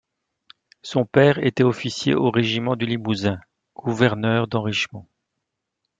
[0.81, 3.39] Son père était officier au régiment du Limousin,
[3.75, 5.05] gouverneur d'Henrichemont.